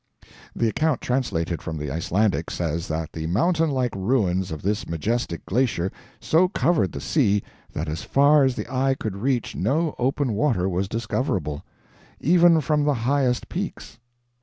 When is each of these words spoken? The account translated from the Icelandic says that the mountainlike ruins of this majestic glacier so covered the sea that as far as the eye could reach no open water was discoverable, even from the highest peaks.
The 0.55 0.67
account 0.67 0.99
translated 0.99 1.61
from 1.61 1.77
the 1.77 1.91
Icelandic 1.91 2.49
says 2.49 2.87
that 2.87 3.13
the 3.13 3.27
mountainlike 3.27 3.93
ruins 3.95 4.49
of 4.49 4.63
this 4.63 4.89
majestic 4.89 5.45
glacier 5.45 5.91
so 6.19 6.47
covered 6.47 6.91
the 6.91 6.99
sea 6.99 7.43
that 7.73 7.87
as 7.87 8.01
far 8.01 8.43
as 8.43 8.55
the 8.55 8.65
eye 8.67 8.95
could 8.99 9.15
reach 9.17 9.55
no 9.55 9.93
open 9.99 10.33
water 10.33 10.67
was 10.67 10.87
discoverable, 10.89 11.63
even 12.19 12.61
from 12.61 12.83
the 12.83 12.95
highest 12.95 13.47
peaks. 13.47 13.99